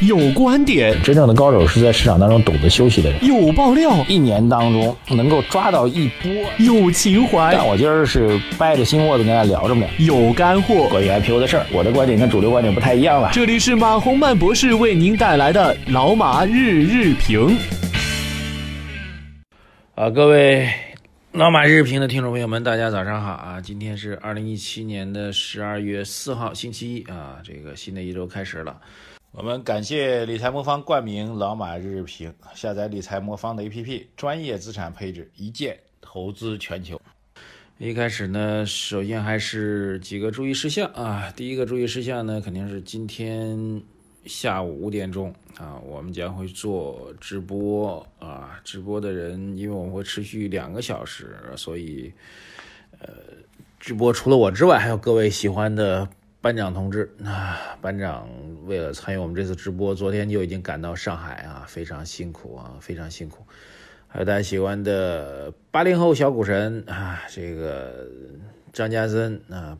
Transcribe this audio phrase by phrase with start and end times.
[0.00, 3.24] 有观点，真正的高手是在市场当中懂得休息的人。
[3.26, 6.30] 有爆料，一年当中能够抓到一波。
[6.58, 9.84] 有情怀，但我今儿是掰着心窝子跟大家聊着呢。
[9.98, 13.30] 有干货，关于 IPO 的事儿，我的观点跟主流观点不太一样了。
[13.32, 17.58] 这里是马洪曼博士为您带来的老马日日评。
[19.96, 20.68] 啊，各位
[21.32, 23.60] 老马日评的听众朋友们，大家早上好啊！
[23.60, 28.76] 今天是二零一七年的十二月四号，星期一啊，这个新的一周开始了。
[29.30, 36.98] 我们感谢理财魔方冠名老马日日评，下载理财魔方的 APP，专业资产配置，一键投资全球。
[37.76, 41.30] 一开始呢，首先还是几个注意事项啊。
[41.36, 43.82] 第一个注意事项呢，肯定是今天
[44.24, 48.58] 下午五点钟啊，我们将会做直播啊。
[48.64, 52.10] 直播的人，因为我们会持续两个小时，所以
[52.98, 53.08] 呃，
[53.78, 56.08] 直播除了我之外，还有各位喜欢的。
[56.40, 58.28] 班长同志，啊，班长
[58.64, 63.44] 为了参与我们这次直播，昨天就已经赶到上海啊，非常辛苦啊，非常辛苦。
[64.06, 68.06] 还有大家喜欢的八零后小股神啊，这个
[68.72, 69.76] 张家森啊，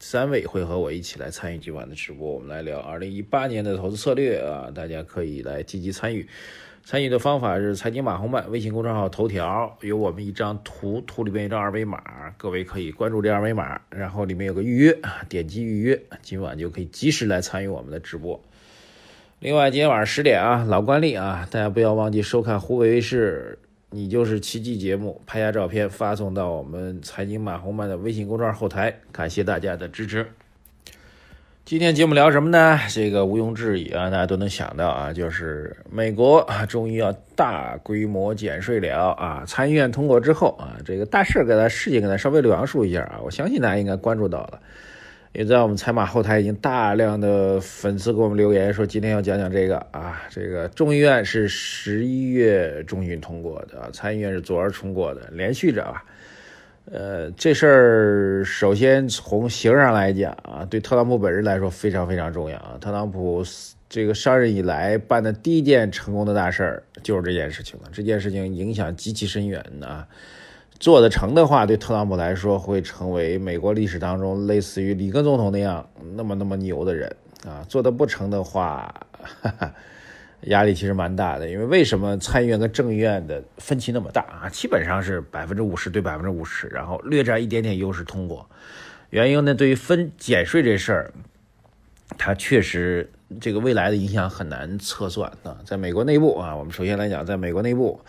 [0.00, 6.28] 三位会和我一起来参与今晚的直播，我们来聊二零一八年的投资策略啊，大家可以来积极参与。
[6.86, 12.00] 参与的方法是财经马红漫微信公众号头条有我们一张图，图里面一张二维码，
[12.36, 14.96] 各位可以关注这二维码，然后里面有个预约，
[15.28, 18.40] 点击预约，今晚就可以及时来参与我们的直播。
[19.40, 23.58] 另外，今天晚上十点啊，老惯例啊，大家不要忘记收看湖北卫视
[23.90, 30.24] 《你就是奇迹》节目，拍下照片发送到我们财经马红漫的微信公众号后台，感谢大家的支持。
[31.66, 32.78] 今天节目聊什么呢？
[32.88, 39.42] 这个毋庸置疑啊，大家都能想到啊，就是美国啊，终于要大规模减税了啊！
[39.48, 44.60] 参议院通过之后啊，这个大事给大家事情给大家稍微描述一下啊，我相信大家应该关注到了，
[45.32, 56.00] 因为在我们财马后台已经大量的粉丝给我们留言说，今天要讲讲这个啊，这个众议院是十一月中旬通过的，参议院是昨儿通过的，连续着啊。
[56.88, 62.78] 呃，这事儿首先从形上来讲啊，对特朗普本人来说非常非常重要啊。
[62.80, 63.44] 特朗普
[63.88, 67.88] 这个上任以来办的第一件成功的大事儿就是这件事情了。
[67.92, 70.06] 这件事情影响极其深远啊，
[70.78, 77.10] 做得成的话，对特朗普来说会成为美国历史当中类似于里根总统那样那么那么牛的人
[77.44, 77.66] 啊。
[77.68, 78.94] 做得不成的话，
[79.40, 79.74] 哈哈。
[80.46, 84.48] 压力其实蛮大的，因为为什么参议院跟众议院的分歧那么大啊？
[84.48, 88.48] 基本上是百分之五十对百分之五十，然后略占一点点优势通过。
[89.10, 91.12] 原因呢，对于分减税这事儿，
[92.18, 95.58] 它确实这个未来的影响很难测算啊。
[95.64, 98.00] 在美国内部啊，我们首先来讲，在美国内部，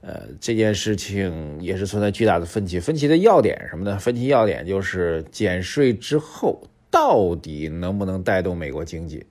[0.00, 2.80] 呃，这件事情也是存在巨大的分歧。
[2.80, 3.98] 分歧的要点什么呢？
[3.98, 9.26] 分歧要点就是减税之后到底能不能带动美国经济。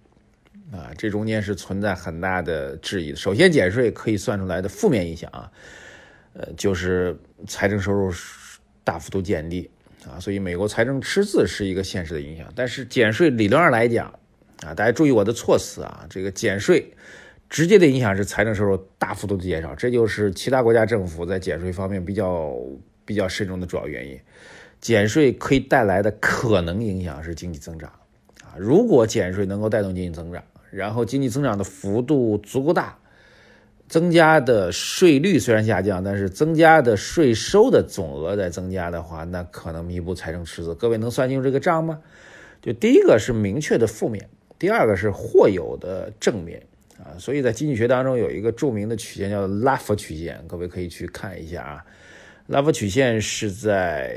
[0.72, 3.16] 啊，这中间是存在很大的质疑的。
[3.16, 5.52] 首先，减税可以算出来的负面影响啊，
[6.34, 7.16] 呃，就是
[7.48, 8.12] 财政收入
[8.84, 9.70] 大幅度减低
[10.10, 12.52] 啊，所以美国财政赤字是一个现实的影响。
[12.56, 14.08] 但是，减税理论上来讲
[14.66, 16.92] 啊，大家注意我的措辞啊，这个减税
[17.48, 22.56] 直接的影响是财政收入大幅度的减少，这就是其他国家政府在减税方面比较
[23.06, 24.20] 比较慎重的主要原因。
[24.82, 27.88] 减税可以带来的可能影响是经济增长
[28.44, 30.44] 啊，如果减税能够带动经济增长。
[30.76, 32.98] 然后经济增长的幅度足够大，
[33.88, 40.76] 增加的税率虽然下降，但是增加的税收的总额在增加的话，那可能弥补财政赤字。
[40.76, 42.02] 各位能算清楚这个账吗？
[42.62, 44.28] 就第一个是明确的负面，
[44.60, 46.62] 第二个是或有的正面
[46.98, 47.16] 啊。
[47.18, 51.86] 所以在经济学当中有一个著名的曲线叫拉弗曲线，各位可以去看一下啊。
[52.48, 54.14] 拉弗曲线是在。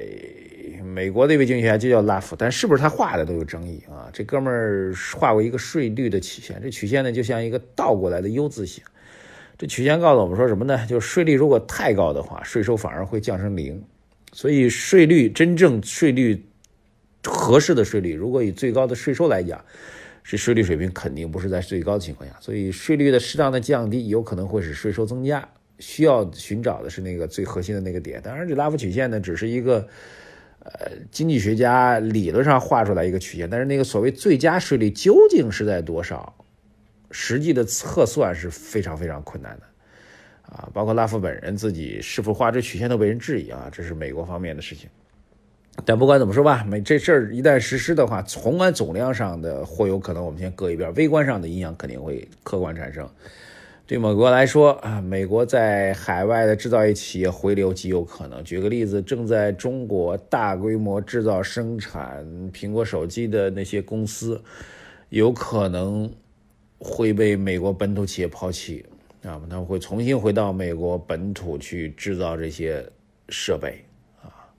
[0.83, 4.09] 美国的一位经济学家就叫拉夫，但是不是他画的都有争议啊？
[4.12, 8.83] 这哥们儿画过一个税率的曲线，这曲线呢就像一个倒过来的 U 字形。
[9.56, 10.87] 这曲线告诉我们说什么呢？
[10.87, 13.83] 就是税率如果太高的话，税收反而会降成零。
[14.33, 16.44] 所以税率真正税率
[17.25, 19.65] 合适的税率，如果以最高的税收来讲，
[20.22, 22.37] 是税率水平肯定不是在最高的情况下。
[22.41, 25.48] 所以税率的适当的降低，有可能会使税收增加。
[25.80, 28.21] 需要寻找的是那个最核心的那个点。
[28.22, 29.89] 当然，这拉夫曲线呢，只是一个。
[30.72, 36.34] 呃，经济学家理论上画出来一个曲线，但是那个所谓最佳税率究竟是在多少？
[37.10, 39.62] 实际的测算是非常非常困难的，
[40.42, 44.91] 啊，包括拉夫本人自己是否画这曲线都被人质疑啊，这是美国方面的事情。
[45.86, 53.09] 但不管怎么说吧，美这事儿一旦实施的话，宏观总量上的或有可能我们先搁一边，微观上的影响肯定会客观产生。
[53.89, 58.45] 对美国来说啊，美国在海外的制造业企业回流极有可能。
[58.45, 64.39] 举个例子，正在中国大规模制造生产苹果手机的那些公司，
[65.09, 66.13] 有可能
[66.79, 68.85] 会被美国本土企业抛弃
[69.23, 72.87] 啊，他们会重新回到美国本土去制造这些
[73.31, 73.83] 设备
[74.21, 74.53] 啊。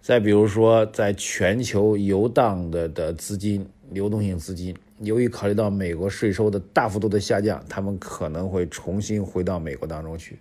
[0.00, 10.38] 再比如说，在全球游荡的的资金、流动性资金，由于考虑到美国税收的大幅度的下降，他们可能会重新回到美国当中去。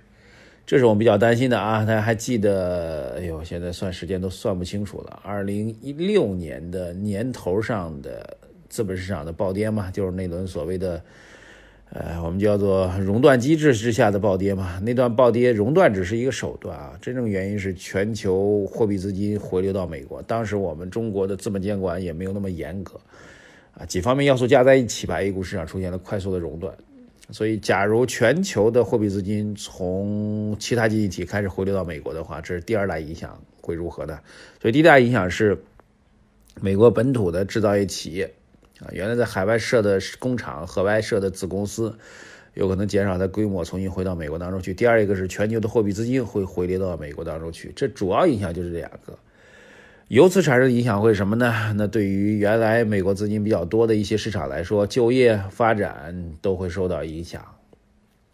[0.65, 1.83] 这是我们比较担心的啊！
[1.83, 3.15] 大家还记得？
[3.17, 5.19] 哎呦，现在算时间都算不清楚了。
[5.23, 8.37] 二零一六年的年头上的
[8.69, 11.01] 资本市场的暴跌嘛，就是那轮所谓的，
[11.91, 14.79] 呃，我们叫做熔断机制之下的暴跌嘛。
[14.83, 20.21] 那段暴跌，熔断只是一个手段啊，真正原因是全球货币资金回流到美国。
[20.21, 23.01] 当时我们中国的资本监管也没有那么严格，
[23.79, 26.75] 啊，几方面要素加在一起，把 A 股市场出现了快速的熔断。
[27.31, 34.19] 所以，假如全球的货币资金从其他经济体开始回流到美国的话，这是第二大影响会如何呢？
[34.59, 35.57] 所以，第一大影响是
[36.59, 38.33] 美国本土的制造业企业
[38.79, 41.95] 啊，原来在海外设的工厂、海外设的子公司，
[42.55, 44.73] 有可能减少它规模，重新回到美国当中去。
[44.73, 49.15] 第二一个是全球的货币资金会回流到美国当中去，这主要影响就是这两个。
[50.09, 51.71] 由此产生的影响会什么呢？
[51.75, 57.45] 那对于原来美国资金比较多的一些市场来说，就业发展都会受到影响，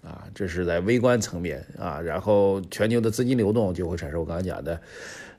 [0.01, 1.99] 啊，这是在微观层面啊。
[1.99, 4.79] 然后全球的资金流动就会产生我刚才讲的，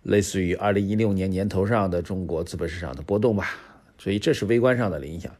[0.03, 3.57] 类似于二零一六年年头上的中国资本市场的波动吧。
[3.97, 5.33] 所以这是微观上的影响。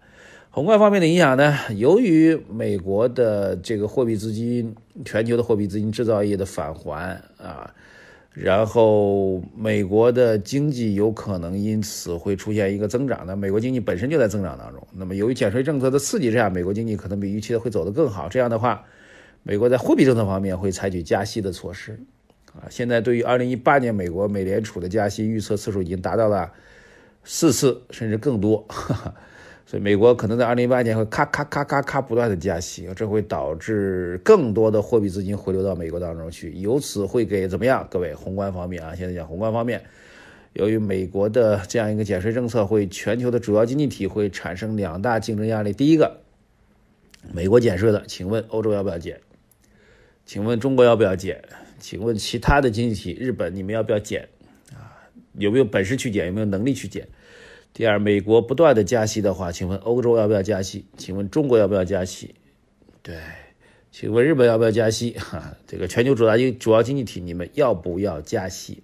[0.49, 1.59] 宏观方面的影响呢？
[1.75, 7.71] 由于美国的这个货币资金，全球的货币资金制造业的返还啊。
[8.39, 13.25] 然后，美国的经济有可能因此会出现一个增长。
[13.27, 14.87] 那美国经济本身就在增长当中。
[14.93, 18.29] 那么，由于减税政策的刺激之下，美国经济可能比预期的会走得更好。
[18.29, 18.85] 这样的话，
[19.43, 21.99] 美国在货币政策方面会采取加息的措施。
[22.53, 26.53] 啊，现在对于2018年美国美联储的加息预测次数已经达到了
[27.25, 28.63] 四次，甚至更多。
[29.69, 37.85] 所以，美国可能在二零一八年会咔咔咔咔咔不断的加息，这会导致更多的货币资金回流到美国当中去，由此会给怎么样？
[37.91, 39.83] 各位，宏观方面啊，现在讲宏观方面，
[40.53, 45.73] 由于美国的这样一个减税政策，会全球的主要经济体会产生两大竞争压力。
[45.73, 46.21] 第一个，
[47.33, 49.21] 美国减税了，请问欧洲要不要减？
[50.25, 51.43] 请问中国要不要减？
[51.81, 54.29] 请问其他的经济体，日本你们要不要减？
[54.73, 54.95] 啊，
[55.33, 56.27] 有没有本事去减？
[56.29, 57.09] 有没有能力去减？
[57.77, 60.87] 第二，美国不断的加息的话，请问欧洲要不要加息？
[60.97, 62.35] 请问中国要不要加息？
[63.03, 63.17] 对，
[63.93, 65.11] 请问日本要不要加息？
[65.11, 68.83] 哈， 这个全球主要经主要经济体，你们要不要加息？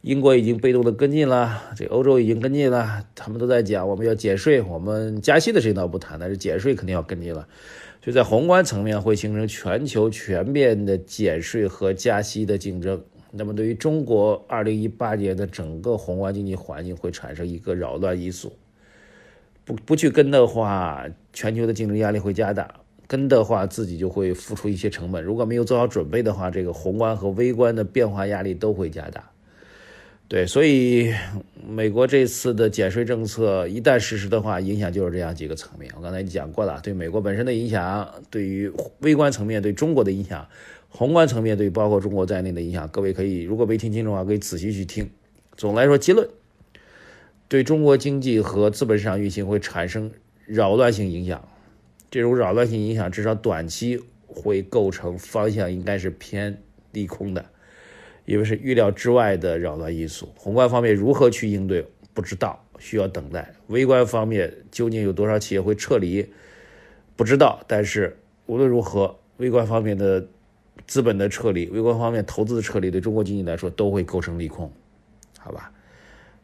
[0.00, 7.46] 英国已经被动的跟进了，这欧洲已经跟进了，他们都在讲我们要减税，我们加息的事情倒不谈，但是减税肯定要跟进了。
[8.00, 13.04] 就在宏观层面会形成全球全面的减税和加息的竞争。
[13.36, 18.52] 那么，对于中国二零一八年的整个宏观经济环境会产生一个扰乱因素。
[19.64, 22.64] 不不去跟的话，全球的竞争压力会加大；
[23.08, 25.24] 跟的话，自己就会付出一些成本。
[25.24, 29.30] 如果没有做好准备的话，这个宏观和微观的变化压力都会加大。
[30.28, 31.12] 对，所以
[31.68, 35.90] 美国这次的减税政策一旦实施的话，影响就是这样几个层面。
[35.96, 38.70] 我刚才讲过了，对美国本身的影响，对于
[39.00, 40.46] 微观层面对中国的影响。
[40.96, 45.10] 宏观层面对包括中国在内的影响，各位可以如果没听清楚的话，可以仔细去听。
[45.56, 46.28] 总来说，结论
[47.48, 50.12] 对中国经济和资本市场运行会产生
[50.46, 51.48] 扰乱性影响。
[52.12, 57.44] 这种扰乱性影响至少短期会构成方向应该是偏利空的，
[58.24, 60.28] 因为是预料之外的扰乱因素。
[60.36, 63.52] 宏观方面如何去应对，不知道，需要等待。
[63.66, 66.24] 微观方面究竟有多少企业会撤离，
[67.16, 67.60] 不知道。
[67.66, 70.28] 但是无论如何，微观方面的。
[70.86, 74.70] 资本的撤离，微观方面投资的撤离，对中国经济来说都会构成利空，
[75.38, 75.70] 好吧？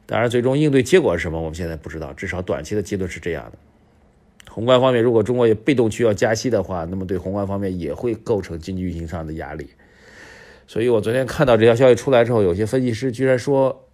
[0.06, 2.12] 当然，最终应对结果是什么，我们现在不知道。
[2.14, 3.58] 至少短期的结论是这样的。
[4.50, 9.70] 宏观方面，如果中国也被动需要加息的话，那么对宏观方面也会构成经济运行上的压力。
[10.66, 13.88] 所以我昨天看到这条消息出来之后，有些分析师居然说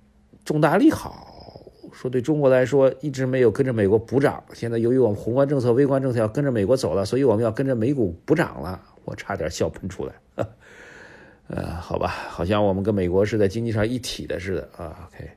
[0.45, 8.83] 重大利好，说对中国来说一直没有跟着美国补涨，现在由于我们宏观政策、微观政策要跟着美国走了，所以我们要跟着美股补涨了。
[9.07, 10.13] 我差点笑喷出来，
[11.49, 15.09] 呃，好吧，好像我们跟美国是在经济上一体的似的啊。
[15.11, 15.31] OK，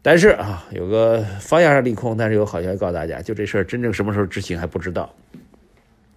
[0.00, 5.12] 但是啊，有个方向上利空，但是有好消息告诉大家，就这事儿真正什么时候执行还不知道，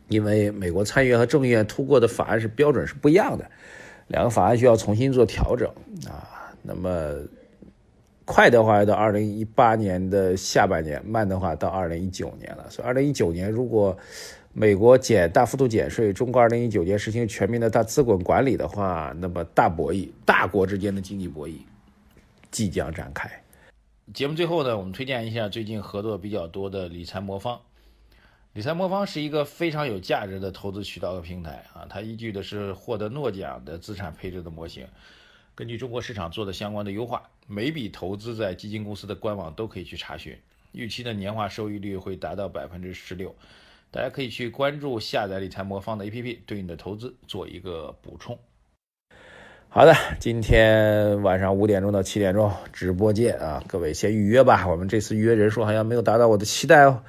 [0.08, 3.50] 因为美国参议院和众议院通过的法案是标准是不一样的，
[4.08, 5.68] 两个法案需要重新做调整
[6.08, 6.54] 啊。
[6.62, 7.16] 那么
[8.32, 12.70] 快的话要到二零一八年的下半年，慢的话到二零一九年了。
[12.70, 13.98] 所以二零一九年如果
[14.54, 21.56] 美国减大幅度减税，中国二零一九年实行全面的大资本管理的话，那么大博弈，大国之间的经济博弈
[22.52, 23.28] 即将展开。
[24.14, 27.60] 节目最后呢，我们推荐一下最近合作比较多的理财魔方。
[28.54, 34.86] 理财魔方是一个非常有价值的投资渠道和平台啊，它依据的是获得诺奖的资产配置的模型，
[35.60, 40.34] 根据中国市场做的相关的优化，每笔投资在基金公司的官网都可以去查询，
[40.72, 43.36] 预期的年化收益率会达到百分之十六，
[43.92, 48.40] 大家可以去关注下载理财魔方的 APP，对你的投资做一个补充。
[49.68, 57.04] 好的，今天晚上五点钟到七点钟直播见啊，各位先预约吧，我们这次预约人数好像没有达到我的期待哦。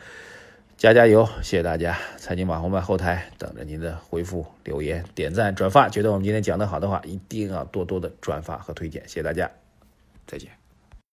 [0.80, 1.28] 加加油！
[1.42, 5.90] 谢谢大家，财经网红们后台等着您的回复、留言、点赞、转发。
[5.90, 9.02] 觉得我们今天讲的好的话，一定要多多的转发和推荐。
[9.02, 9.50] 谢谢大家，
[10.26, 10.59] 再见。